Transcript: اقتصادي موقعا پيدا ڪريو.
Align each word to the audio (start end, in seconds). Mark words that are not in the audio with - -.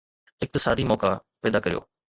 اقتصادي 0.45 0.83
موقعا 0.93 1.15
پيدا 1.43 1.59
ڪريو. 1.65 1.81